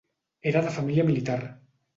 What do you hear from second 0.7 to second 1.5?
família militar.